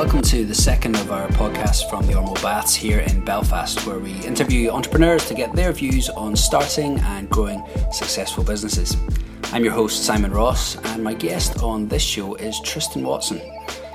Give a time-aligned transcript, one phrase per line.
[0.00, 3.98] Welcome to the second of our podcasts from the Ormeau Baths here in Belfast, where
[3.98, 7.62] we interview entrepreneurs to get their views on starting and growing
[7.92, 8.96] successful businesses.
[9.52, 13.42] I'm your host, Simon Ross, and my guest on this show is Tristan Watson.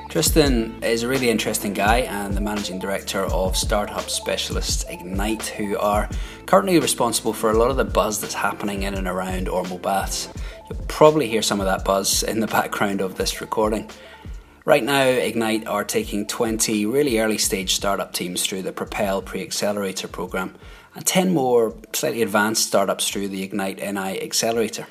[0.08, 5.76] Tristan is a really interesting guy and the managing director of startup specialists Ignite, who
[5.80, 6.08] are
[6.46, 10.30] currently responsible for a lot of the buzz that's happening in and around Ormeau Baths.
[10.70, 13.90] You'll probably hear some of that buzz in the background of this recording.
[14.66, 19.44] Right now, Ignite are taking 20 really early stage startup teams through the Propel Pre
[19.44, 20.56] Accelerator program
[20.96, 24.88] and 10 more slightly advanced startups through the Ignite NI Accelerator.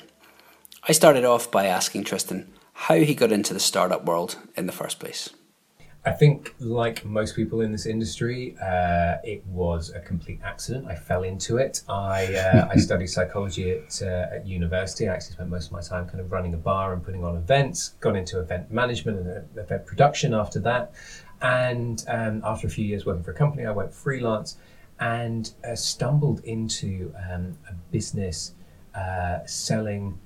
[0.87, 4.71] I started off by asking Tristan how he got into the startup world in the
[4.71, 5.31] first place.
[6.05, 10.85] I think, like most people in this industry, uh, it was a complete accident.
[10.87, 11.81] I fell into it.
[11.89, 15.09] I, uh, I studied psychology at, uh, at university.
[15.09, 17.35] I actually spent most of my time kind of running a bar and putting on
[17.35, 17.95] events.
[18.01, 20.93] Got into event management and uh, event production after that.
[21.41, 24.57] And um, after a few years working for a company, I went freelance
[24.99, 28.53] and uh, stumbled into um, a business
[28.93, 30.19] uh, selling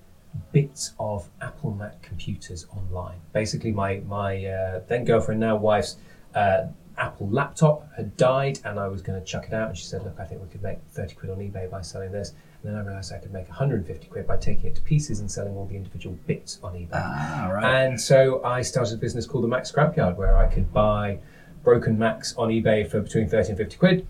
[0.51, 3.19] bits of Apple Mac computers online.
[3.33, 5.97] Basically, my my uh, then girlfriend, now wife's
[6.35, 9.69] uh, Apple laptop had died, and I was going to chuck it out.
[9.69, 12.11] And she said, "Look, I think we could make thirty quid on eBay by selling
[12.11, 15.21] this." And then I realised I could make 150 quid by taking it to pieces
[15.21, 16.89] and selling all the individual bits on eBay.
[16.91, 17.85] Ah, right.
[17.85, 21.19] And so I started a business called the Mac Scrapyard, where I could buy
[21.63, 24.07] broken Macs on eBay for between 30 and 50 quid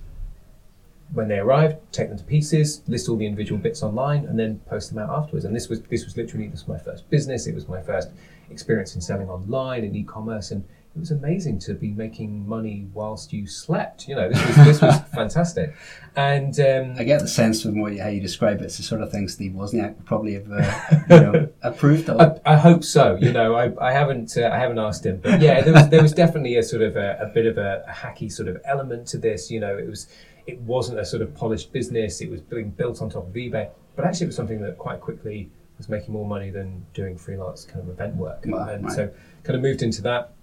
[1.13, 4.59] when they arrived, take them to pieces, list all the individual bits online, and then
[4.67, 5.45] post them out afterwards.
[5.45, 7.47] And this was this was literally this was my first business.
[7.47, 8.09] It was my first
[8.49, 10.63] experience in selling online and e-commerce, and
[10.95, 14.07] it was amazing to be making money whilst you slept.
[14.07, 15.75] You know, this was this was fantastic.
[16.15, 18.83] And um, I get the sense from what you, how you describe it, it's the
[18.83, 22.19] sort of thing Steve Wozniak would probably have uh, you know, approved of.
[22.19, 23.17] I, I, hope so.
[23.21, 26.01] You know, I, I haven't uh, I haven't asked him, but yeah, there was there
[26.01, 29.07] was definitely a sort of a, a bit of a, a hacky sort of element
[29.07, 29.49] to this.
[29.49, 30.07] You know, it was
[30.47, 32.21] it wasn't a sort of polished business.
[32.21, 35.01] It was being built on top of eBay, but actually it was something that quite
[35.01, 38.43] quickly was making more money than doing freelance kind of event work.
[38.45, 38.93] Wow, and right.
[38.93, 39.11] so
[39.43, 40.33] kind of moved into that.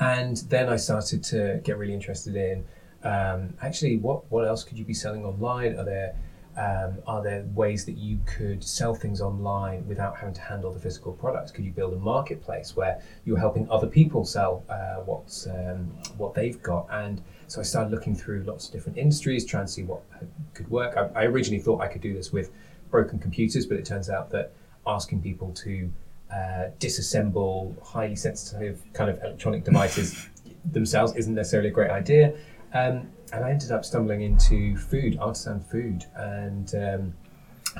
[0.00, 2.64] And then I started to get really interested in
[3.04, 5.78] um, actually what, what else could you be selling online?
[5.78, 6.14] Are there
[6.58, 10.80] um, are there ways that you could sell things online without having to handle the
[10.80, 11.52] physical products?
[11.52, 16.34] Could you build a marketplace where you're helping other people sell uh, what's um, what
[16.34, 16.88] they've got?
[16.90, 20.02] And so I started looking through lots of different industries, trying to see what
[20.54, 20.96] could work.
[20.96, 22.50] I, I originally thought I could do this with
[22.90, 24.52] broken computers, but it turns out that
[24.86, 25.90] asking people to
[26.30, 30.28] uh, disassemble highly sensitive kind of electronic devices
[30.72, 32.34] themselves isn't necessarily a great idea.
[32.74, 37.14] Um, and I ended up stumbling into food, artisan food, and um,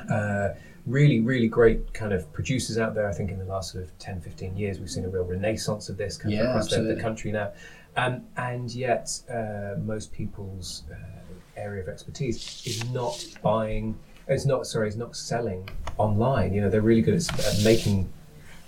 [0.09, 0.49] uh,
[0.85, 3.07] really, really great kind of producers out there.
[3.07, 5.89] I think in the last sort of 10, 15 years, we've seen a real renaissance
[5.89, 7.51] of this kind Yeah, of across the, the country now.
[7.99, 10.95] Um, and yet, uh, most people's uh,
[11.57, 13.97] area of expertise is not buying,
[14.29, 15.67] is not, sorry, is not selling
[15.97, 16.53] online.
[16.53, 18.09] You know, they're really good at, at making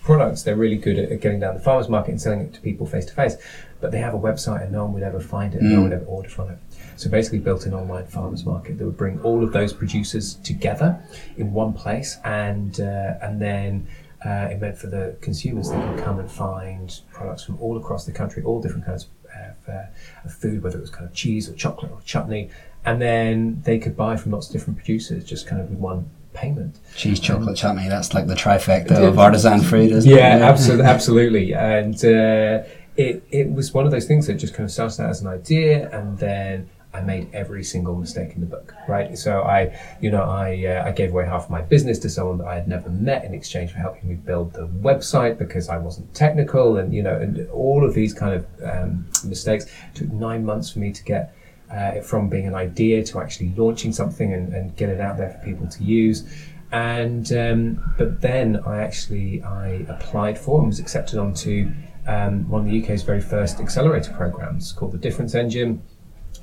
[0.01, 0.43] products.
[0.43, 2.85] They're really good at, at getting down the farmers market and selling it to people
[2.85, 3.37] face to face.
[3.79, 5.93] But they have a website and no one would ever find it, no one would
[5.93, 6.57] ever order from it.
[6.97, 11.01] So basically built an online farmers market that would bring all of those producers together
[11.37, 13.87] in one place and uh, and then
[14.23, 18.05] uh, it meant for the consumers they could come and find products from all across
[18.05, 19.85] the country, all different kinds of, uh,
[20.23, 22.49] of food, whether it was kind of cheese or chocolate or chutney,
[22.85, 26.09] and then they could buy from lots of different producers just kind of with one
[26.33, 26.77] payment.
[26.95, 30.41] Cheese, chocolate, chutney, that's like the trifecta of artisan food, isn't Yeah, it?
[30.41, 31.53] absolutely, absolutely.
[31.53, 32.63] And uh,
[32.97, 35.27] it it was one of those things that just kind of started out as an
[35.27, 38.73] idea, and then I made every single mistake in the book.
[38.87, 42.37] Right, so I, you know, I uh, I gave away half my business to someone
[42.39, 45.77] that I had never met in exchange for helping me build the website because I
[45.77, 50.11] wasn't technical, and you know, and all of these kind of um, mistakes it took
[50.11, 51.35] nine months for me to get.
[51.71, 55.29] Uh, from being an idea to actually launching something and, and get it out there
[55.29, 56.25] for people to use
[56.71, 61.71] and um, but then I actually I applied for and was accepted onto
[62.07, 65.81] um, one of the UK's very first accelerator programs called the Difference Engine.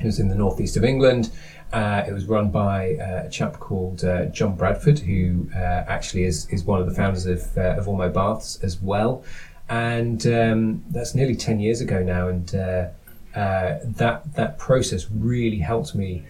[0.01, 1.31] It was in the northeast of England.
[1.73, 6.25] Uh, it was run by uh, a chap called uh, John Bradford, who uh, actually
[6.25, 9.23] is, is one of the founders of, uh, of Ormeau Baths as well.
[9.69, 12.29] And um, that's nearly 10 years ago now.
[12.29, 12.89] And uh,
[13.35, 16.25] that, that process really helped me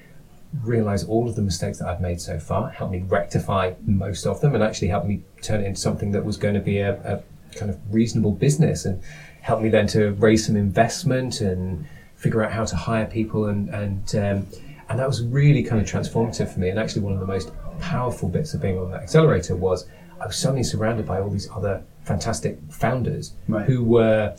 [0.62, 4.40] realize all of the mistakes that I've made so far, helped me rectify most of
[4.40, 6.94] them, and actually helped me turn it into something that was going to be a,
[7.02, 7.22] a
[7.54, 9.02] kind of reasonable business and
[9.40, 11.86] helped me then to raise some investment and
[12.18, 14.46] figure out how to hire people and and um,
[14.88, 16.68] and that was really kind of transformative for me.
[16.68, 17.50] And actually, one of the most
[17.80, 19.86] powerful bits of being on that accelerator was
[20.20, 23.66] I was suddenly surrounded by all these other fantastic founders Right.
[23.66, 24.34] who were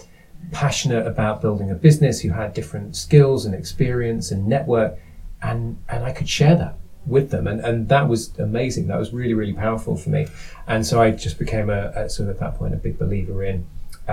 [0.52, 4.98] passionate about building a business, who had different skills and experience and network,
[5.42, 8.88] and and I could share that with them, and and that was amazing.
[8.88, 10.28] That was really really powerful for me,
[10.68, 13.44] and so I just became a, a sort of at that point a big believer
[13.44, 13.66] in.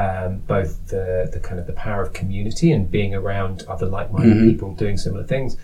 [0.05, 4.37] Um, both the, the kind of the power of community and being around other like-minded
[4.37, 4.51] Mhm.
[4.51, 5.57] people doing similar things,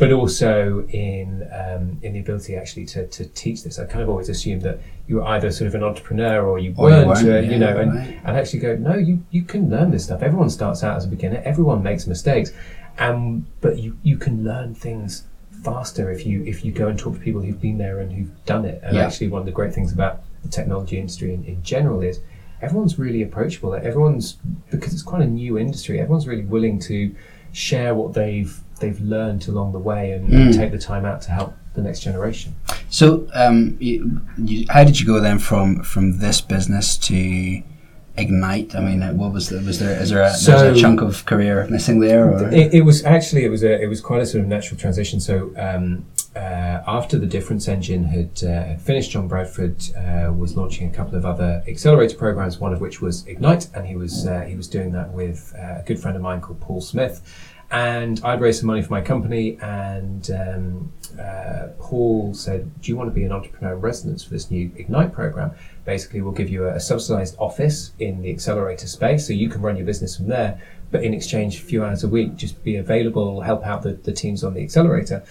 [0.00, 1.28] but also in
[1.62, 3.78] um, in the ability actually to, to teach this.
[3.78, 6.74] I kind of always assumed that you were either sort of an entrepreneur or you
[6.76, 8.18] Or weren't, weren't, uh, yeah, you know, and, right.
[8.24, 10.20] and actually go, no, you, you can learn this stuff.
[10.20, 11.40] Everyone starts out as a beginner.
[11.44, 12.50] Everyone makes mistakes,
[12.98, 15.24] um, but you, you can learn things
[15.62, 18.44] faster if you if you go and talk to people who've been there and who've
[18.46, 18.80] done it.
[18.82, 19.06] And Yeah.
[19.06, 22.18] actually, one of the great things about the technology industry in, in general is
[22.62, 23.74] everyone's really approachable.
[23.74, 24.36] Everyone's
[24.70, 26.00] because it's quite a new industry.
[26.00, 27.14] Everyone's really willing to
[27.52, 30.56] share what they've they've learned along the way and, and Mm.
[30.56, 32.54] take the time out to help the next generation.
[32.90, 37.62] So, um, you, you, how did you go then from from this business to
[38.18, 38.74] Ignite?
[38.74, 40.00] I mean, what was the, was there?
[40.00, 42.30] Is there a, So- a chunk of career missing there?
[42.32, 42.48] Or?
[42.50, 45.20] It, it was actually it was a it was quite a sort of natural transition.
[45.20, 46.04] So um,
[46.36, 51.16] uh, after the Difference Engine had, uh, finished, John Bradford uh, was launching a couple
[51.16, 52.58] of other accelerator programs.
[52.58, 55.80] One of which was Ignite, and he was uh, he was doing that with uh,
[55.80, 57.22] a good friend of mine called Paul Smith.
[57.70, 62.96] And I'd raised some money for my company, and um, uh, Paul said, "Do you
[62.96, 65.52] want to be an entrepreneur in residence for this new Ignite program?
[65.84, 69.62] Basically, we'll give you a, a subsidized office in the accelerator space, so you can
[69.62, 70.60] run your business from there.
[70.92, 74.12] But in exchange, a few hours a week, just be available, help out the, the
[74.12, 75.24] teams on the accelerator."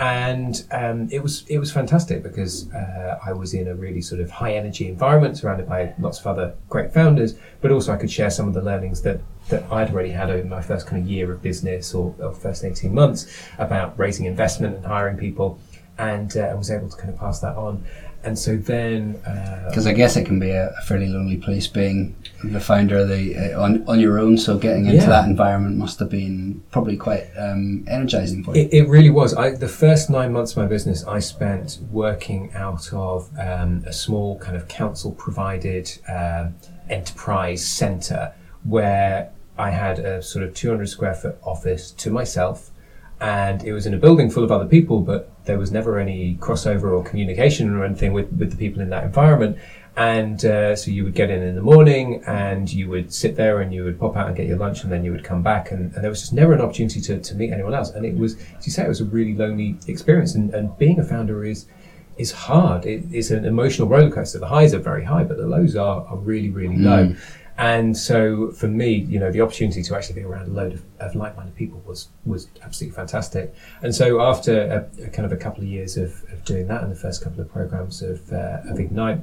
[0.00, 4.22] And um, it was it was fantastic because uh, I was in a really sort
[4.22, 8.10] of high energy environment, surrounded by lots of other great founders, but also I could
[8.10, 9.20] share some of the learnings that
[9.50, 12.64] that I'd already had over my first kind of year of business or, or first
[12.64, 13.26] 18 months
[13.58, 15.58] about raising investment and hiring people
[16.00, 17.84] and uh, I was able to kind of pass that on.
[18.22, 21.66] And so then, uh, Because I guess it can be a, a fairly lonely place
[21.66, 22.14] being
[22.44, 24.36] the founder of the uh, on on your own.
[24.36, 25.08] So getting into Yeah.
[25.08, 28.62] that environment must have been probably quite um, energizing for you.
[28.64, 29.34] It, it really was.
[29.34, 33.92] I, the first nine months of my business, I spent working out of um, a
[33.92, 36.56] small kind of council provided um,
[36.90, 38.34] enterprise centre
[38.64, 42.70] where I had a sort of 200 square foot office to myself.
[43.20, 46.36] And it was in a building full of other people, but there was never any
[46.36, 49.58] crossover or communication or anything with, with the people in that environment.
[49.96, 53.60] And uh, so you would get in in the morning and you would sit there
[53.60, 55.70] and you would pop out and get your lunch and then you would come back.
[55.72, 57.90] And, and there was just never an opportunity to, to meet anyone else.
[57.90, 60.34] And it was, as you say, it was a really lonely experience.
[60.34, 61.66] And, and being a founder is,
[62.16, 62.86] is hard.
[62.86, 64.38] It, it's an emotional roller coaster.
[64.38, 67.14] The highs are very high, but the lows are, are really, really low.
[67.60, 70.82] And so for me, you know, the opportunity to actually be around a load of,
[70.98, 73.54] of like-minded people was was absolutely fantastic.
[73.82, 76.82] And so after a, a kind of a couple of years of, of doing that
[76.82, 79.20] and the first couple of programs of, uh, of Ignite,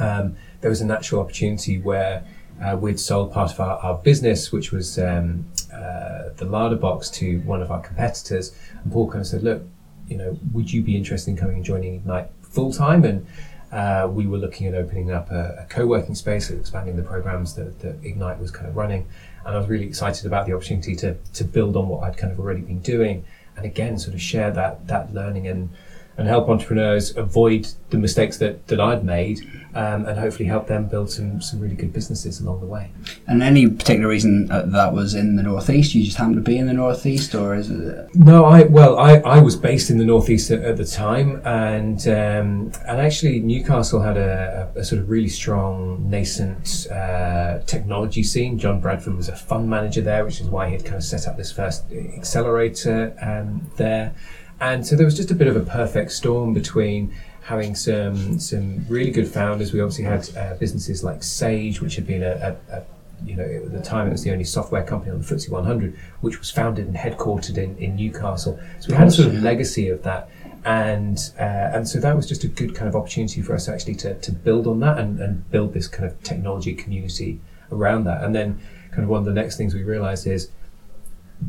[0.00, 2.24] um, there was a natural opportunity where
[2.60, 7.08] uh, we'd sold part of our, our business, which was um, uh, the larder box,
[7.10, 8.56] to one of our competitors.
[8.82, 9.62] And Paul kind of said, "Look,
[10.08, 13.24] you know, would you be interested in coming and joining Ignite full time?" And
[13.72, 17.80] uh, we were looking at opening up a, a co-working space expanding the programs that,
[17.80, 19.06] that Ignite was kind of running.
[19.44, 22.32] And I was really excited about the opportunity to to build on what I'd kind
[22.32, 23.24] of already been doing,
[23.56, 25.70] and again, sort of share that that learning and
[26.18, 29.40] and help entrepreneurs avoid the mistakes that, that I'd made
[29.76, 32.90] um, and hopefully help them build some, some really good businesses along the way.
[33.26, 35.94] And any particular reason that was in the northeast?
[35.94, 38.14] You just happened to be in the northeast, or is it?
[38.14, 42.00] No, I well, I, I was based in the northeast at, at the time, and
[42.08, 48.22] um, and actually Newcastle had a, a, a sort of really strong nascent uh, technology
[48.22, 48.58] scene.
[48.58, 51.28] John Bradford was a fund manager there, which is why he had kind of set
[51.28, 54.14] up this first accelerator um, there,
[54.60, 58.86] and so there was just a bit of a perfect storm between having some some
[58.88, 59.72] really good founders.
[59.72, 62.82] We obviously had uh, businesses like Sage, which had been a, a, a
[63.24, 65.98] you know, at the time it was the only software company on the FTSE 100,
[66.20, 68.60] which was founded and headquartered in, in Newcastle.
[68.80, 70.28] So we had a sort of legacy of that.
[70.64, 73.94] And uh, and so that was just a good kind of opportunity for us actually
[73.96, 78.24] to, to build on that and, and build this kind of technology community around that.
[78.24, 78.60] And then
[78.90, 80.50] kind of one of the next things we realized is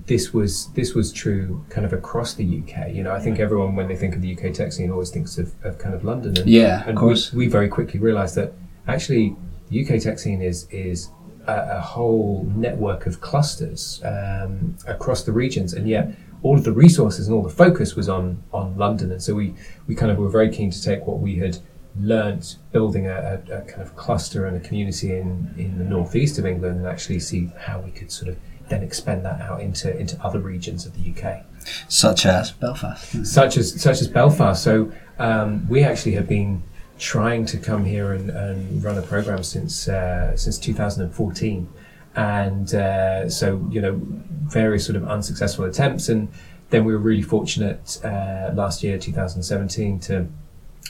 [0.06, 2.94] this was this was true kind of across the UK.
[2.94, 5.38] You know, I think everyone when they think of the UK tech scene always thinks
[5.38, 6.38] of, of kind of London.
[6.38, 7.32] And, Yeah, of course.
[7.32, 8.54] We, we very quickly realised that
[8.88, 9.36] actually
[9.70, 11.10] the UK tech scene is is
[11.48, 16.12] a, a whole network of clusters um, across the regions, and yet
[16.44, 19.12] all of the resources and all the focus was on on London.
[19.12, 19.54] And so we
[19.88, 21.60] we kind of were very keen to take what we had
[22.00, 26.38] learnt building a, a, a kind of cluster and a community in in the northeast
[26.38, 28.38] of England, and actually see how we could sort of
[28.70, 31.44] then expand that out into into other regions of the UK
[31.88, 33.26] Such as Belfast.
[33.26, 34.64] such as such as Belfast.
[34.64, 36.64] So um, we actually have been
[37.00, 41.68] trying to come here and, and run a program since uh, since 2014,
[42.16, 44.00] and uh, so you know
[44.48, 46.28] various sort of unsuccessful attempts, and
[46.70, 50.28] then we were really fortunate uh, last year, 2017, to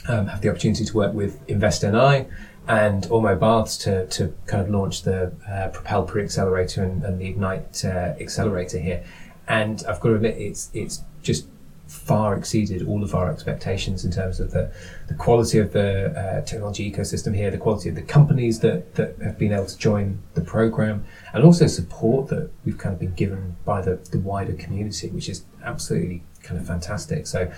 [0.06, 2.28] um, have the opportunity to work with InvestNI
[2.68, 7.26] and Ormeau Baths to, to kind of launch the uh, Propel Pre-Accelerator and, and the
[7.26, 9.04] Ignite uh, Accelerator here.
[9.48, 11.46] And I've got to admit, it's it's just
[11.86, 14.70] far exceeded all of our expectations in terms of the,
[15.08, 19.16] the quality of the uh, technology ecosystem here, the quality of the companies that, that
[19.22, 21.02] have been able to join the program,
[21.32, 25.30] and also support that we've kind of been given by the, the wider community, which
[25.30, 27.26] is absolutely kind of fantastic.
[27.26, 27.50] So,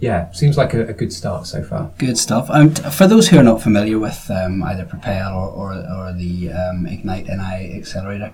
[0.00, 1.90] yeah, seems like a, a good start so far.
[1.98, 2.48] Good stuff.
[2.50, 6.52] Um, for those who are not familiar with um, either Propel or, or, or the
[6.52, 8.32] um, Ignite NI Accelerator,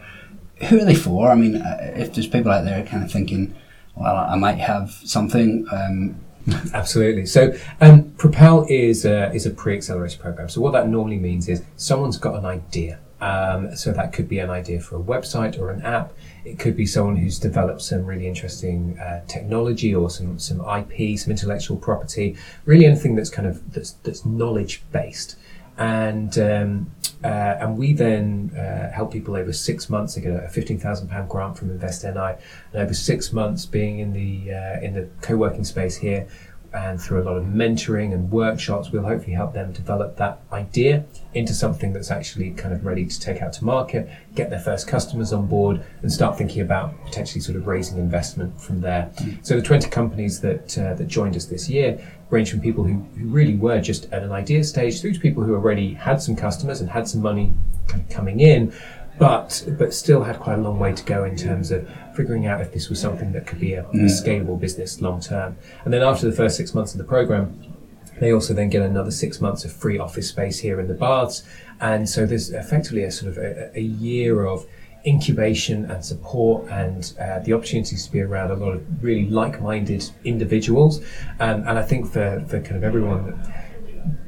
[0.69, 1.31] who are they for?
[1.31, 3.55] I mean, uh, if there's people out there kind of thinking,
[3.97, 5.67] well, I might have something.
[5.73, 6.21] Um,
[6.75, 7.25] Absolutely.
[7.27, 10.49] So, um, Propel is a, is a pre-accelerator program.
[10.49, 12.99] So, what that normally means is someone's got an idea.
[13.25, 16.13] Um, so that could be an idea for a website or an app.
[16.45, 21.19] It could be someone who's developed some really interesting uh, technology or some some IP,
[21.19, 22.37] some intellectual property.
[22.67, 25.37] Really, anything that's kind of that's that's knowledge based.
[25.79, 26.91] And um,
[27.25, 30.17] uh, and we then uh, help people over six months.
[30.17, 32.39] They get a fifteen thousand pound grant from InvestNI,
[32.75, 36.29] and over six months being in the uh, in the co-working space here,
[36.75, 41.05] and through a lot of mentoring and workshops, we'll hopefully help them develop that idea
[41.33, 44.89] into something that's actually kind of ready to take out to market, get their first
[44.89, 49.11] customers on board, and start thinking about potentially sort of raising investment from there.
[49.19, 49.47] Mm.
[49.47, 52.95] So the 20 companies that uh, that joined us this year range from people who,
[53.19, 56.35] who really were just at an idea stage through to people who already had some
[56.35, 57.53] customers and had some money
[57.87, 58.73] kind of coming in,
[59.19, 62.61] but but still had quite a long way to go in terms of figuring out
[62.61, 64.03] if this was something that could be a, mm.
[64.03, 65.57] a scalable business long term.
[65.85, 67.75] And then after the first six months of the program,
[68.21, 71.43] they also then get another six months of free office space here in the baths.
[71.81, 74.67] And so there's effectively a sort of a, a year of
[75.07, 80.09] incubation and support and uh, the opportunities to be around a lot of really like-minded
[80.25, 81.01] individuals.
[81.41, 83.39] Um, and I think for, for kind of everyone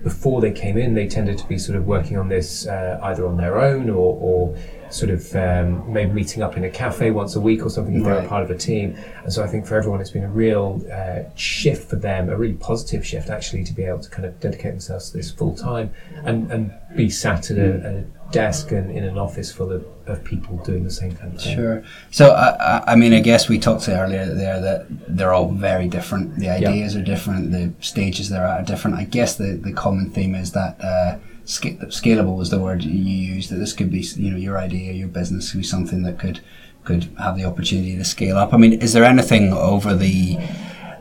[0.02, 3.26] before they came in, they tended to be sort of working on this uh, either
[3.26, 4.56] on their own or, or
[4.90, 8.04] sort of um, maybe meeting up in a cafe once a week or something if
[8.04, 8.14] right.
[8.14, 8.96] they're a part of a team.
[9.22, 12.36] And so I think for everyone, it's been a real uh, shift for them, a
[12.36, 15.54] really positive shift actually, to be able to kind of dedicate themselves to this full
[15.54, 15.92] time
[16.24, 20.22] and, and be sat at a, a desk and in an office full of, of
[20.24, 21.56] people doing the same kind of thing.
[21.56, 21.84] Sure.
[22.10, 26.36] So, I, I mean, I guess we talked earlier there that they're all very different.
[26.36, 27.02] The ideas yep.
[27.02, 28.96] are different, the stages they're at are different.
[28.96, 30.80] I guess the, the common theme is that.
[30.80, 33.50] Uh, scalable was the word you used.
[33.50, 36.40] That this could be, you know, your idea, your business could be something that could
[36.84, 38.54] could have the opportunity to scale up.
[38.54, 40.38] I mean, is there anything over the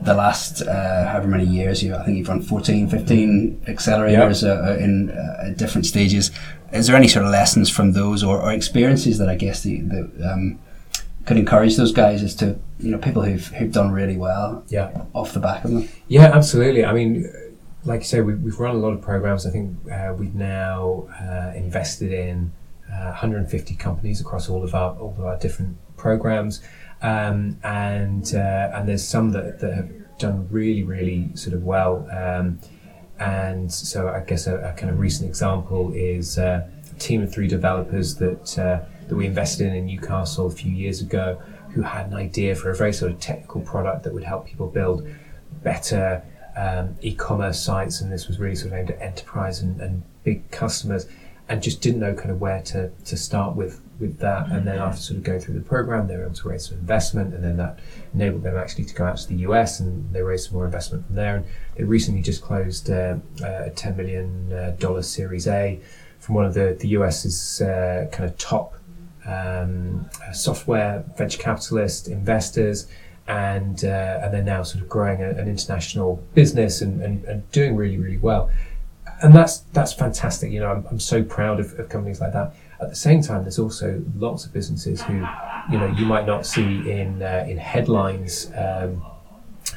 [0.02, 4.60] the last uh, however many years you I think you've run 14 15 accelerators yep.
[4.60, 6.32] uh, in uh, different stages
[6.72, 9.82] is there any sort of lessons from those or, or experiences that I guess the,
[9.82, 10.60] the um,
[11.25, 15.06] could encourage those guys as to you know people who've who've done really well yeah
[15.14, 17.32] off the back of them yeah absolutely I mean
[17.86, 19.46] like you say, we've, we've run a lot of programs.
[19.46, 22.51] I think uh, we've now uh, invested in
[22.92, 26.62] uh, 150 companies across all of our all of our different programs,
[27.01, 32.08] um, and uh, and there's some that, that have done really really sort of well.
[32.12, 32.60] Um,
[33.18, 37.32] and so I guess a, a, kind of recent example is uh, a team of
[37.32, 41.84] three developers that uh, that we invested in in Newcastle a few years ago, who
[41.84, 45.08] had an idea for a very sort of technical product that would help people build
[45.63, 46.24] better
[46.57, 50.50] um, e-commerce sites, and this was really sort of aimed at enterprise and, and, big
[50.50, 51.05] customers,
[51.47, 54.50] and just didn't know kind of where to, to start with with that.
[54.50, 56.79] And then after sort of going through the program, they were able to raise some
[56.79, 57.79] investment, and then that
[58.13, 61.05] enabled them actually to go out to the US, and they raised some more investment
[61.05, 61.35] from there.
[61.35, 61.45] And
[61.75, 65.79] they recently just closed uh, a ten million dollar Series A
[66.19, 68.74] from one of the the US's uh, kind of top
[69.25, 72.88] um, software venture capitalist investors
[73.27, 77.51] and uh, and they're now sort of growing a, an international business and, and, and,
[77.51, 78.51] doing really really well.
[79.22, 80.51] And that's that's fantastic.
[80.51, 82.55] You know I'm, I'm so proud of, of, companies like that.
[82.79, 85.13] At the same time there's also lots of businesses who
[85.72, 89.03] you know you might not see in uh, in headlines um,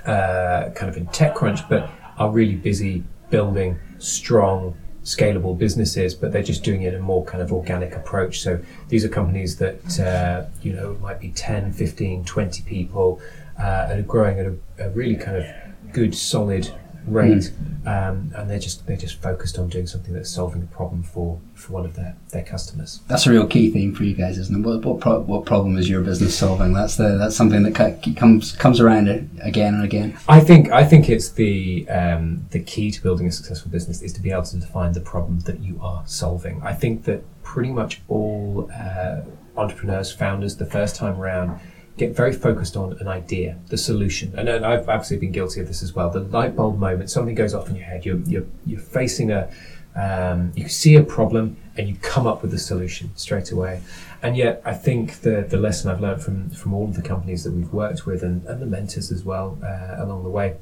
[0.04, 1.88] uh, kind of in TechCrunch but
[2.18, 4.76] are really busy building strong
[5.08, 8.40] scalable businesses, but they're just doing it in a more kind of organic approach.
[8.40, 13.18] So these are companies that, uh, you know, might be 10, 15, 20 people
[13.58, 15.46] uh, and are growing at a, a, really kind of
[15.94, 16.70] good, solid
[17.12, 17.50] rate.
[17.52, 17.78] Mm.
[17.86, 21.40] Um, and they're just they're just focused on doing something that's solving a problem for,
[21.54, 23.00] for one of their, their customers.
[23.08, 24.66] That's a real key theme for you guys, isn't it?
[24.66, 26.74] What what, pro- what problem is your business solving?
[26.74, 27.74] That's the that's something that
[28.16, 29.08] comes comes around
[29.40, 30.18] again and again.
[30.28, 34.12] I think I think it's the um, the key to building a successful business is
[34.14, 36.60] to be able to define the problem that you are solving.
[36.62, 39.22] I think that pretty much all uh,
[39.56, 41.58] entrepreneurs, founders, the first time around,
[41.98, 44.32] get very focused on an idea, the solution.
[44.38, 46.10] And, I've absolutely been guilty of this as well.
[46.10, 48.06] The light bulb moment, something goes off in your head.
[48.06, 49.50] You're you're, you're facing a
[49.98, 53.80] um, you see a problem and you come up with a solution straight away.
[54.22, 57.42] And yet, I think the, the lesson I've learned from, from all of the companies
[57.44, 60.56] that we've worked with and, and the mentors as well uh, along the way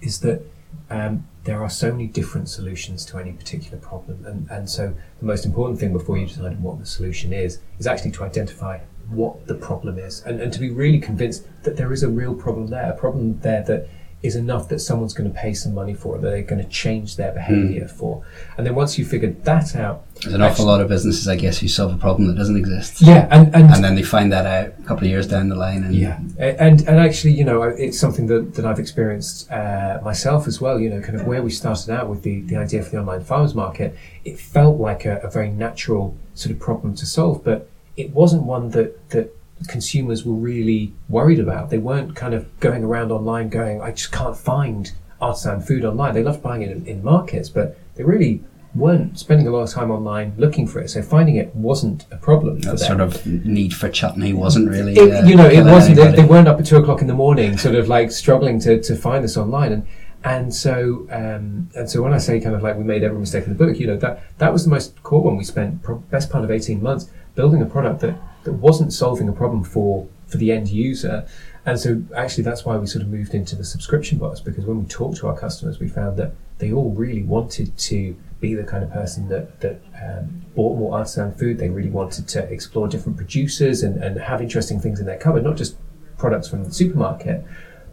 [0.00, 0.42] is that
[0.90, 4.24] um, there are so many different solutions to any particular problem.
[4.26, 7.86] And, and so, the most important thing before you decide what the solution is, is
[7.86, 11.92] actually to identify what the problem is and, and to be really convinced that there
[11.92, 13.88] is a real problem there, a problem there that
[14.20, 16.68] is enough that someone's going to pay some money for it, that they're going to
[16.68, 17.90] change their behavior mm.
[17.90, 18.24] for.
[18.56, 21.58] And then once you've figured that out, there's an awful lot of businesses, I guess,
[21.58, 23.00] who solve a problem that doesn't exist.
[23.00, 25.54] Yeah, and, and, and then they find that out a couple of years down the
[25.54, 25.84] line.
[25.84, 30.48] And yeah, and and actually, you know, it's something that, that I've experienced uh, myself
[30.48, 30.80] as well.
[30.80, 33.22] You know, kind of where we started out with the, the idea for the online
[33.22, 37.70] farmers market, it felt like a, a very natural sort of problem to solve, but
[37.98, 39.34] it wasn't one that that
[39.66, 41.70] consumers were really worried about.
[41.70, 46.14] They weren't kind of going around online going, I just can't find artisan food online.
[46.14, 49.70] They loved buying it in, in, markets, but they really weren't spending a lot of
[49.70, 50.90] time online looking for it.
[50.90, 52.60] So finding it wasn't a problem.
[52.60, 54.92] That sort of need for chutney wasn't really.
[54.92, 55.96] It, uh, you know, it wasn't.
[55.96, 58.80] They, they, weren't up at two o'clock in the morning, sort of like struggling to,
[58.80, 59.72] to find this online.
[59.72, 59.86] And
[60.28, 63.44] and so um, and so when I say kind of like we made every mistake
[63.44, 65.36] in the book, you know that that was the most core one.
[65.36, 69.28] We spent pro- best part of eighteen months building a product that that wasn't solving
[69.28, 71.26] a problem for for the end user.
[71.64, 74.80] And so actually that's why we sort of moved into the subscription box because when
[74.80, 78.64] we talked to our customers, we found that they all really wanted to be the
[78.64, 81.58] kind of person that, that um, bought more artisan food.
[81.58, 85.44] They really wanted to explore different producers and, and have interesting things in their cupboard,
[85.44, 85.76] not just
[86.18, 87.44] products from the supermarket,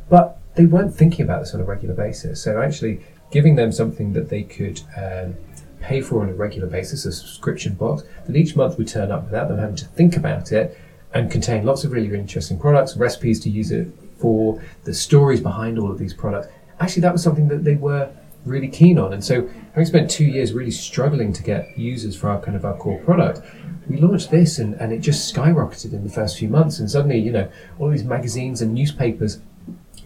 [0.09, 2.41] but they weren't thinking about this on a regular basis.
[2.41, 5.35] So actually giving them something that they could um,
[5.81, 9.25] pay for on a regular basis, a subscription box that each month would turn up
[9.25, 10.77] without them having to think about it
[11.13, 15.77] and contain lots of really, interesting products, recipes to use it for, the stories behind
[15.77, 16.47] all of these products.
[16.79, 18.09] Actually, that was something that they were
[18.45, 19.13] really keen on.
[19.13, 22.65] And so, having spent two years really struggling to get users for our kind of
[22.65, 23.41] our core product,
[23.87, 26.79] we launched this and, and it just skyrocketed in the first few months.
[26.79, 27.49] And suddenly, you know,
[27.79, 29.39] all these magazines and newspapers,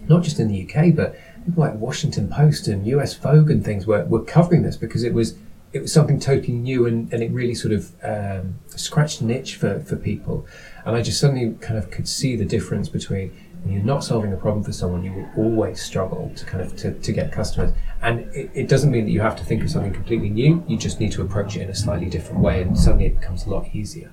[0.08, 3.86] not just in the UK, but people like Washington Post and US Vogue and things
[3.86, 5.36] were, were covering this because it was
[5.72, 9.54] it was something totally new and, and it really sort of um, scratched an itch
[9.54, 10.44] for, for people.
[10.84, 13.30] And I just suddenly kind of could see the difference between
[13.62, 16.76] when you're not solving a problem for someone, you will always struggle to kind of
[16.76, 17.72] to, to get customers.
[18.02, 20.64] And it, it doesn't mean that you have to think of something completely new.
[20.66, 23.46] You just need to approach it in a slightly different way, and suddenly it becomes
[23.46, 24.12] a lot easier.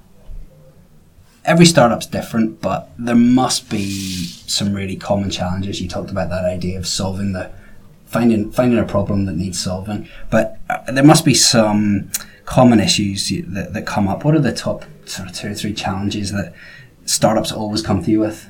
[1.47, 5.81] Every startup's different, but there must be some really common challenges.
[5.81, 7.49] You talked about that idea of solving the
[8.05, 10.09] finding finding a problem that needs solving.
[10.29, 12.11] But uh, there must be some
[12.45, 14.25] common issues that, that come up.
[14.25, 16.53] What are the top sort of two or three challenges that
[17.05, 18.45] startups always come to you with?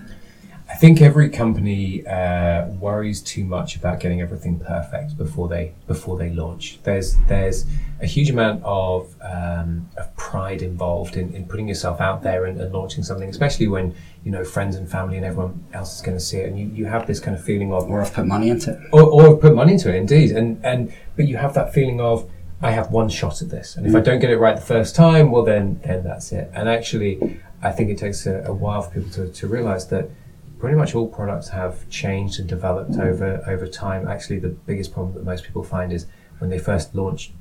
[0.78, 6.20] I think every company uh, worries too much about getting everything perfect before they before
[6.20, 6.78] they launch.
[6.84, 7.66] There's there's
[8.00, 12.62] a huge amount of, um, of pride involved in, in putting yourself out there and,
[12.62, 16.16] and, launching something, especially when you know friends and family and everyone else is going
[16.16, 18.28] to see it, and you, you have this kind of feeling of or I've put
[18.28, 21.38] money into it, or, or I've put money into it, indeed, and and but you
[21.38, 22.30] have that feeling of
[22.62, 24.96] I have one shot at this, and if I don't get it right the first
[24.96, 26.52] time, well then then that's it.
[26.54, 30.12] And actually, I think it takes a, a while for people to, to realize that
[30.60, 34.08] pretty much all products have changed and developed over over time.
[34.08, 36.06] Actually, the biggest problem that most people find is
[36.40, 37.32] when they first launch,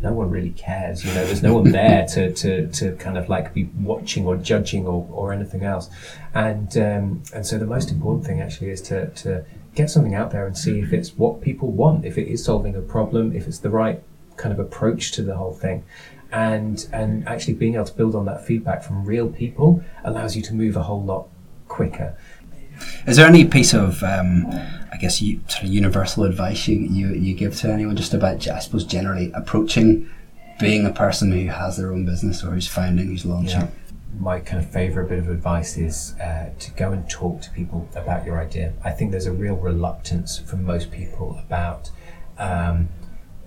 [0.00, 1.04] no one really cares.
[1.04, 4.36] You know, there's no one there to, to, to kind of like be watching or
[4.36, 5.90] judging or, or anything else.
[6.34, 9.44] And um, and so the most important thing actually is to to
[9.74, 12.74] get something out there and see if it's what people want, if it is solving
[12.74, 14.02] a problem, if it's the right
[14.36, 15.84] kind of approach to the whole thing.
[16.30, 20.42] And and actually being able to build on that feedback from real people allows you
[20.42, 21.28] to move a whole lot
[21.68, 22.16] quicker.
[23.06, 24.46] Is there any piece of, um,
[24.92, 28.46] I guess, you, sort of universal advice you, you, you give to anyone just about,
[28.48, 30.08] I suppose, generally approaching
[30.58, 33.60] being a person who has their own business or who's founding, who's launching?
[33.60, 33.68] Yeah.
[34.18, 37.88] My kind of favorite bit of advice is uh, to go and talk to people
[37.94, 38.72] about your idea.
[38.82, 41.90] I think there's a real reluctance from most people about
[42.38, 42.88] um,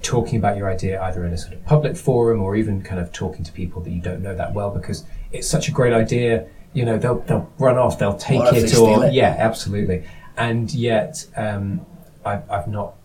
[0.02, 3.12] talking about your idea either in a sort of public forum or even kind of
[3.12, 6.48] talking to people that you don't know that well because it's such a great idea
[6.74, 9.14] you know they'll they'll run off, they'll take it, or it?
[9.14, 10.06] yeah, absolutely.
[10.38, 11.86] And yet, um,
[12.26, 12.96] I've I've not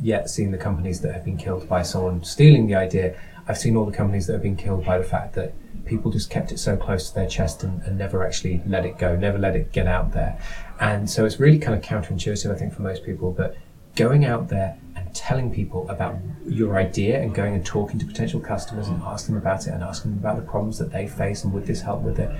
[0.00, 3.18] yet seen the companies that have been killed by someone stealing the idea.
[3.46, 5.54] I've seen all the companies that have been killed by the fact that
[5.84, 8.98] people just kept it so close to their chest and, and never actually let it
[8.98, 10.40] go, never let it get out there.
[10.80, 13.32] And so it's really kind of counterintuitive, I think, for most people.
[13.32, 13.56] But
[13.96, 18.40] going out there and telling people about your idea and going and talking to potential
[18.40, 21.44] customers and asking them about it and asking them about the problems that they face
[21.44, 22.30] and would this help with it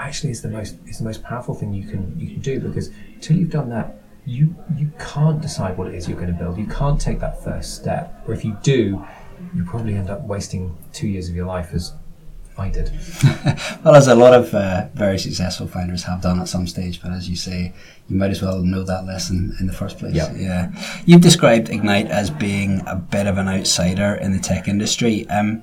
[0.00, 2.90] actually is the most is the most powerful thing you can you can do because
[3.14, 6.58] until you've done that, you you can't decide what it is you're going to build.
[6.58, 9.04] You can't take that first step, or if you do,
[9.54, 11.92] you probably end up wasting two years of your life as
[12.58, 12.90] I did.
[13.84, 17.12] well, as a lot of uh, very successful founders have done at some stage, but
[17.12, 17.72] as you say,
[18.08, 20.14] you might as well know that lesson in the first place.
[20.14, 20.32] Yep.
[20.36, 21.02] Yeah.
[21.06, 25.28] You've described Ignite as being a bit of an outsider in the tech industry.
[25.28, 25.60] Um,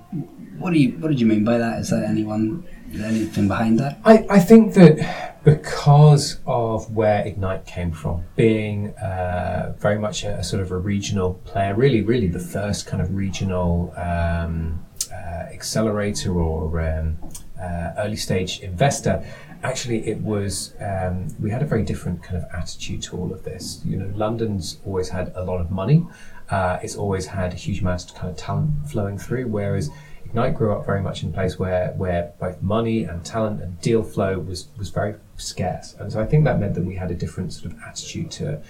[0.57, 1.79] what do you What did you mean by that?
[1.79, 3.99] Is there anyone anything behind that?
[4.05, 10.39] I, I think that because of where Ignite came from, being uh, very much a,
[10.39, 15.15] a, sort of a regional player, really, really the first kind of regional um, uh,
[15.53, 17.17] accelerator or um,
[17.61, 19.25] uh, early stage investor.
[19.63, 23.43] Actually, it was um, we had a very different kind of attitude to all of
[23.43, 23.81] this.
[23.85, 26.05] You know, London's always had a lot of money.
[26.49, 29.89] Uh, it's always had a huge amount of kind of talent flowing through, whereas
[30.27, 33.79] Ignite grew up very much in a place where, where both money and talent and
[33.79, 35.95] deal flow was, was very scarce.
[35.99, 38.53] And so I think that meant that we had a different sort of attitude to
[38.53, 38.65] it.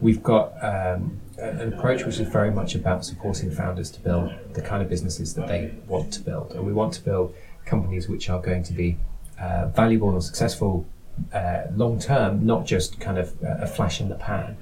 [0.00, 4.62] We've got um, an approach which is very much about supporting founders to build the
[4.62, 6.52] kind of businesses that they want to build.
[6.52, 7.34] And we want to build
[7.66, 8.96] companies which are going to be
[9.38, 10.86] uh, valuable and successful
[11.34, 14.56] uh, long term, not just kind of a flash in the pan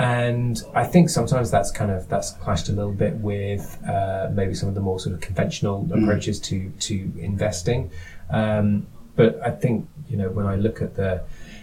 [0.00, 4.54] and I think sometimes that's kind of that's clashed a little bit with uh, maybe
[4.54, 6.02] some of the more sort of conventional mm.
[6.02, 7.90] approaches to to investing.
[8.30, 11.22] Um, but I think you know when I look at the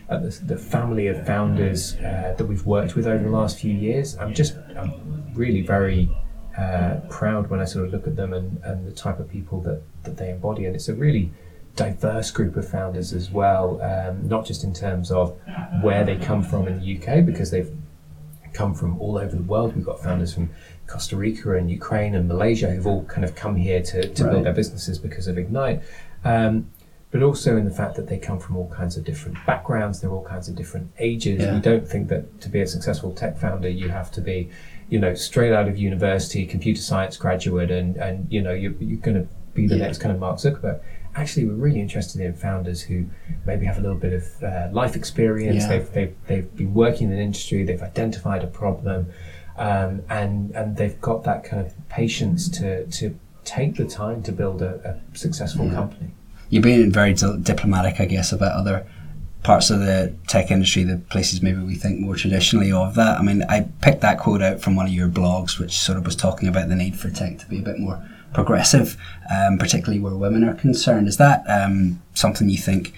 [0.09, 3.73] at the, the family of founders uh, that we've worked with over the last few
[3.73, 6.07] years, I'm just I'm really very
[6.55, 9.61] uh, proud when I sort of look at them and, and the type of people
[9.61, 11.31] that, that they embody, and it's a really
[11.75, 15.39] diverse group of founders as well, um, not just in terms of
[15.81, 17.71] where they come from in the UK, because they've
[18.53, 19.75] come from all over the world.
[19.75, 20.49] We've got founders from
[20.87, 24.31] Costa Rica and Ukraine and Malaysia who've all kind of come here to, to right.
[24.31, 25.81] build their businesses because of Ignite.
[26.23, 26.71] Um,
[27.11, 30.11] but also in the fact that they come from all kinds of different backgrounds, they're
[30.11, 31.41] all kinds of different ages.
[31.41, 31.55] Yeah.
[31.55, 34.49] We don't think that to be a successful tech founder, you have to be,
[34.89, 38.99] you know, straight out of university, computer science graduate, and and you know you're, you're
[38.99, 39.85] going to be the yeah.
[39.85, 40.81] next kind of Mark Zuckerberg
[41.17, 43.05] actually we're really interested in founders who
[43.45, 45.63] maybe have a little bit of uh, life experience.
[45.63, 45.69] Yeah.
[45.69, 49.07] They've, they've, they've been working in an industry, they've identified a problem,
[49.57, 54.31] um, and, and they've got that kind of patience to, to take the time to
[54.31, 55.73] build a, a successful yeah.
[55.73, 56.11] company.
[56.49, 58.87] You're being very di- diplomatic, I guess, about other
[59.43, 63.17] parts of the tech industry, the places maybe we think more traditionally of that.
[63.17, 66.05] I mean, I picked that quote out from one of your blogs, which sort of
[66.05, 68.97] was talking about the need for tech to be a bit more progressive,
[69.33, 71.07] um, particularly where women are concerned.
[71.07, 72.93] Is that um, something you think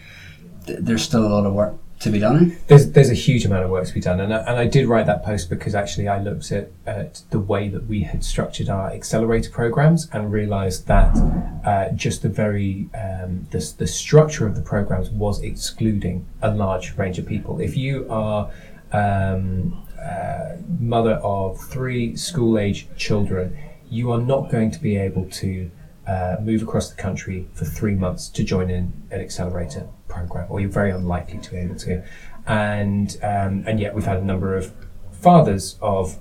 [0.65, 2.57] th- there's still a lot of work to be done?
[2.67, 4.87] There's there's a huge amount of work to be done, and I, and I did
[4.87, 8.69] write that post because actually I looked at, at the way that we had structured
[8.69, 11.15] our accelerator programs and realised that
[11.65, 16.97] uh, just the very um, the the structure of the programs was excluding a large
[16.97, 17.59] range of people.
[17.59, 18.49] If you are
[18.91, 23.57] um, uh, mother of three school age children,
[23.89, 25.71] you are not going to be able to
[26.07, 30.59] uh, move across the country for three months to join in an accelerator program, or
[30.59, 32.03] you're very unlikely to be able to.
[32.47, 34.73] And um, and yet we've had a number of
[35.11, 36.17] fathers of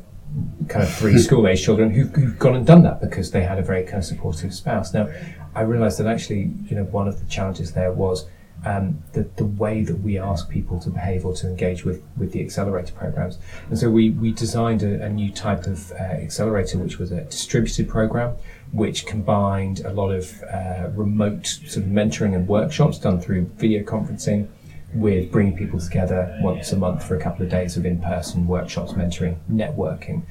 [0.69, 3.59] kind of three school age children who've, who've gone and done that because they had
[3.59, 4.93] a very kind of supportive spouse.
[4.93, 5.09] Now,
[5.55, 8.27] I realised that actually, you know, one of the challenges there was
[8.65, 12.33] um, the, the way that we ask people to behave or to engage with, with
[12.33, 13.39] the accelerator programs.
[13.69, 17.23] And so we, we designed a, a new type of uh, accelerator, which was a
[17.23, 18.37] distributed program,
[18.73, 23.83] which combined a lot of uh, remote sort of mentoring and workshops done through video
[23.83, 24.49] conferencing
[24.95, 28.93] with bringing people together once a month for a couple of days of in-person workshops,
[28.93, 30.23] mentoring, networking.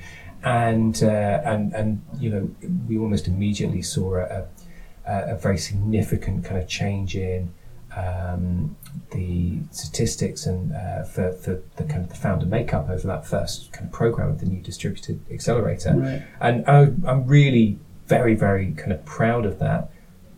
[0.44, 2.50] And, uh, and, and, you know,
[2.88, 4.46] we almost immediately saw a,
[5.06, 7.54] a, a very significant kind of change in
[7.98, 8.76] um,
[9.12, 13.72] the statistics and uh, for, for the kind of the founder makeup over that first
[13.74, 15.94] kind of program of the new distributed accelerator.
[15.96, 16.24] Right.
[16.40, 19.90] And I, I'm really very, very kind of proud of that.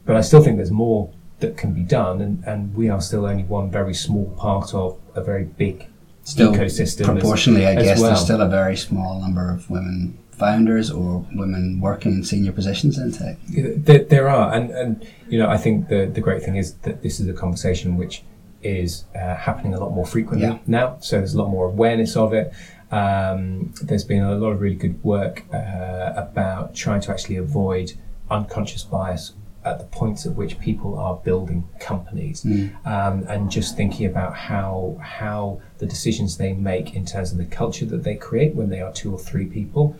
[0.05, 3.25] But I still think there's more that can be done, and, and we are still
[3.25, 5.87] only one very small part of a very big
[6.23, 7.05] still ecosystem.
[7.05, 8.09] Proportionally, as, I guess well.
[8.09, 12.97] there's still a very small number of women founders or women working in senior positions
[12.97, 13.37] in tech?
[13.47, 17.03] There, there are, and, and you know, I think the, the great thing is that
[17.03, 18.23] this is a conversation which
[18.61, 20.59] is uh, happening a lot more frequently yeah.
[20.67, 20.97] now.
[21.01, 22.53] So there's a lot more awareness of it.
[22.91, 27.93] Um, there's been a lot of really good work uh, about trying to actually avoid
[28.29, 29.33] unconscious bias
[29.65, 32.73] at the points at which people are building companies, mm.
[32.87, 37.45] um, and just thinking about how how the decisions they make in terms of the
[37.45, 39.95] culture that they create when they are two or three people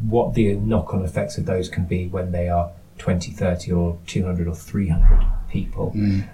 [0.00, 3.98] what the knock on effects of those can be when they are 20, 30, or
[4.06, 5.92] 200 or 300 people.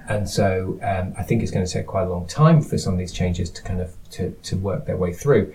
[0.08, 2.94] And so um, I think it's going to take quite a long time for some
[2.94, 5.54] of these changes to kind of to, to work their way through.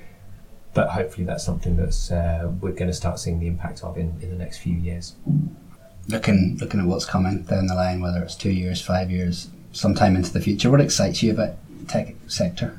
[0.73, 4.17] But hopefully that's something that's uh, we're going to start seeing the impact of in,
[4.21, 5.15] in the next few years.
[6.07, 10.15] Looking looking at what's coming down the line, whether it's two years, five years, sometime
[10.15, 12.77] into the future, what excites you about the tech sector?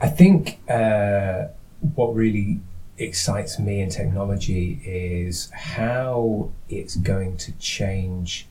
[0.00, 1.48] I think uh,
[1.94, 2.60] what really
[2.98, 8.46] excites me in technology is how it's going to change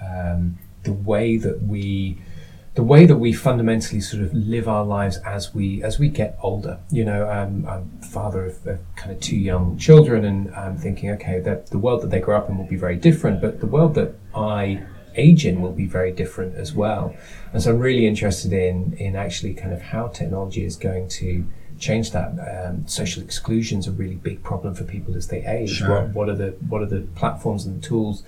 [0.00, 2.18] um, the way that we
[2.74, 6.38] the way that we fundamentally sort of live our lives as we as we get
[6.42, 6.78] older.
[6.90, 11.10] You know, um, I'm father of, of kind of two young children, and I'm thinking,
[11.10, 13.66] okay, that the world that they grow up in will be very different, but the
[13.66, 17.14] world that I age in will be very different as well.
[17.52, 21.46] And so I'm really interested in in actually kind of how technology is going to
[21.88, 22.30] change that.
[22.50, 25.70] Um, social exclusion is a really big problem for people as they age.
[25.78, 25.90] Sure.
[25.90, 28.22] What, what are the what are the platforms and the tools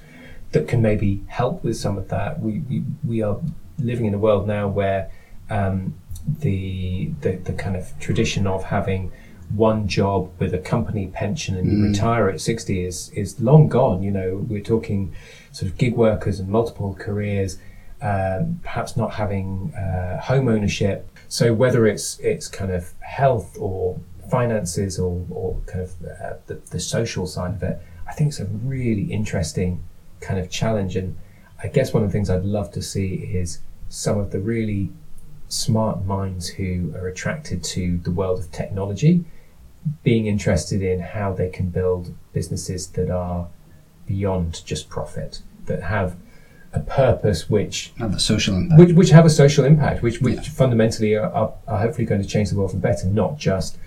[0.52, 2.30] that can maybe help with some of that?
[2.46, 2.76] We we,
[3.10, 3.36] we are
[3.78, 5.10] living in a world now where
[5.58, 5.94] um,
[6.40, 9.12] the, the the kind of tradition of having
[9.54, 11.88] one job with a company pension and you Mm.
[11.92, 15.12] retire at 60 is is long gone you know we're talking
[15.52, 17.58] sort of gig workers and multiple careers
[18.00, 20.98] um, perhaps not having uh, home ownership
[21.34, 23.98] so whether it's it's kind of health or
[24.30, 28.40] finances or, or kind of uh, the, the social side of it I think it's
[28.40, 29.82] a really interesting
[30.20, 30.96] kind of challenge.
[30.96, 31.16] And
[31.62, 34.90] I guess one of the things I'd love to see is some of the really
[35.48, 39.24] smart minds who are attracted to the world of technology
[40.02, 43.48] being interested in how they can build businesses that are
[44.06, 46.16] beyond just profit, that have
[46.74, 48.78] a purpose which Have the social impact.
[48.80, 50.42] which, which have a social impact, which, which Yeah.
[50.42, 53.78] fundamentally are, are, are hopefully going to change the world for the better, not just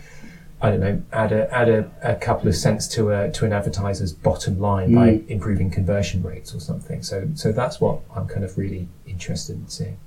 [0.59, 3.53] I don't know, add a add a, a couple of cents to a to an
[3.53, 5.29] advertiser's bottom line by Mm.
[5.29, 7.03] improving conversion rates or something.
[7.03, 9.97] So so that's what I'm kind of really interested in seeing.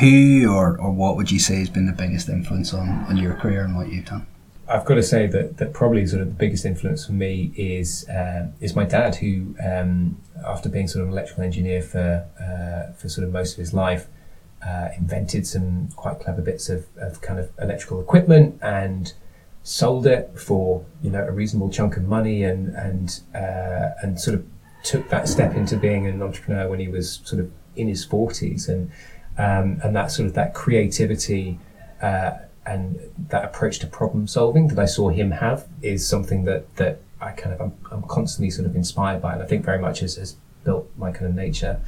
[0.00, 3.34] Who or, or what would you say has been the biggest influence on, on your
[3.34, 4.26] career and what you've done?
[4.68, 8.08] I've got to say that, that probably sort of the biggest influence for me is
[8.08, 12.92] uh, is my dad, who um, after being sort of an electrical engineer for uh,
[12.94, 14.08] for sort of most of his life,
[14.66, 19.12] uh, invented some quite clever bits of, of kind of electrical equipment and
[19.62, 24.34] sold it for you know a reasonable chunk of money and and uh, and sort
[24.34, 24.46] of
[24.82, 28.68] took that step into being an entrepreneur when he was sort of in his forties
[28.68, 28.90] and
[29.36, 31.58] um, and that sort of that creativity.
[32.66, 32.98] And
[33.28, 37.32] that approach to problem solving that I saw him have is something that that I
[37.32, 40.16] kind of I'm, I'm constantly sort of inspired by, and I think very much has,
[40.16, 41.80] has built my kind of nature.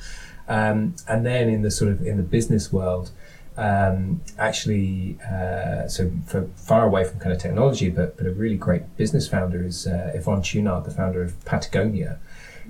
[0.49, 3.11] Um, and then in the sort of in the business world,
[3.57, 8.57] um, actually, uh, so for far away from kind of technology, but but a really
[8.57, 12.19] great business founder is uh, Yvon Chouinard, the founder of Patagonia,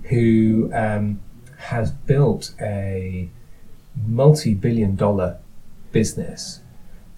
[0.04, 1.20] who um,
[1.58, 3.28] has built a
[4.06, 5.38] multi-billion-dollar
[5.90, 6.60] business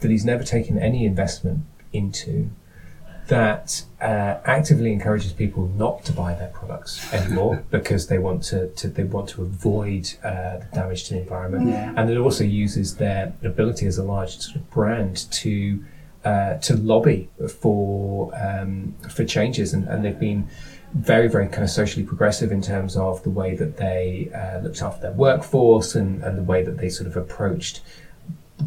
[0.01, 1.61] that he's never taken any investment
[1.93, 2.51] into
[3.29, 8.69] that uh, actively encourages people not to buy their products anymore because they want to,
[8.71, 11.93] to they want to avoid uh, the damage to the environment Yeah.
[11.97, 15.85] and it also uses their ability as a large sort of brand to
[16.25, 17.29] uh, to lobby
[17.61, 20.49] for um, for changes and, and they've been
[20.95, 24.81] very very kind of socially progressive in terms of the way that they uh, looked
[24.81, 28.08] after their workforce and, and the way that they sort of approached the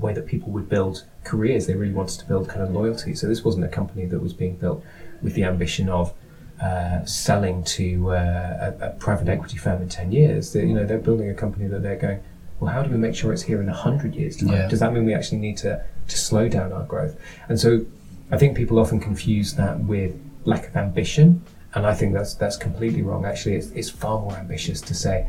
[0.02, 1.68] way that people would build careers.
[1.68, 3.16] They really wanted to build kind of loyalty.
[3.16, 4.84] So this wasn't a company that was being built
[5.22, 6.14] with the ambition of
[6.62, 10.54] uh, selling to uh, a, a private equity firm in ten years.
[10.54, 12.20] They, you know, they're building a company that they're going.
[12.60, 14.50] Well, how do we make sure it's here in hundred years' time?
[14.50, 14.68] Yeah.
[14.68, 17.20] Does that mean we actually need to to slow down our growth?
[17.50, 17.86] And so,
[18.32, 20.14] I think people often confuse that with
[20.46, 21.42] lack of ambition,
[21.74, 23.26] and I think that's that's completely wrong.
[23.26, 25.28] Actually, it's, it's far more ambitious to say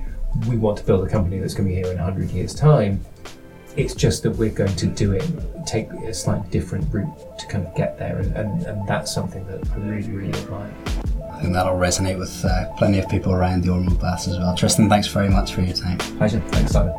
[0.48, 3.02] we want to build a company that's going to be here in hundred years' time.
[3.76, 5.24] It's just that we're going to do it,
[5.66, 9.46] take a slightly different route to kind of get there, and, and, and that's something
[9.46, 10.72] that I really, really admire.
[11.32, 14.54] I think that'll resonate with uh, plenty of people around the Ormeau Baths as well.
[14.54, 15.98] Tristan, thanks very much for your time.
[16.18, 16.40] Pleasure.
[16.48, 16.92] Thanks, Simon.